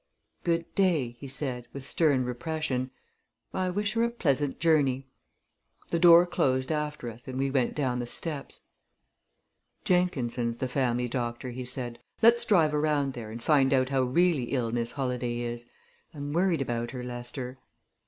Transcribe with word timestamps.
"Good 0.43 0.73
day," 0.73 1.11
he 1.19 1.27
said, 1.27 1.67
with 1.73 1.85
stern 1.85 2.25
repression. 2.25 2.89
"I 3.53 3.69
wish 3.69 3.93
her 3.93 4.01
a 4.03 4.09
pleasant 4.09 4.59
journey." 4.59 5.05
The 5.89 5.99
door 5.99 6.25
closed 6.25 6.71
after 6.71 7.07
us, 7.07 7.27
and 7.27 7.37
we 7.37 7.51
went 7.51 7.75
down 7.75 7.99
the 7.99 8.07
steps. 8.07 8.63
"Jenkinson's 9.83 10.57
the 10.57 10.67
family 10.67 11.07
doctor," 11.07 11.51
he 11.51 11.65
said. 11.65 11.99
"Let's 12.19 12.45
drive 12.45 12.73
around 12.73 13.13
there, 13.13 13.29
and 13.29 13.43
find 13.43 13.71
out 13.75 13.89
how 13.89 14.01
really 14.01 14.45
ill 14.45 14.71
Miss 14.71 14.93
Holladay 14.93 15.41
is. 15.41 15.67
I'm 16.15 16.33
worried 16.33 16.63
about 16.63 16.89
her, 16.89 17.03
Lester." 17.03 17.59